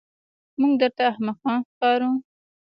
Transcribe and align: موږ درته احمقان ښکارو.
موږ 0.59 0.73
درته 0.81 1.03
احمقان 1.11 1.59
ښکارو. 1.69 2.11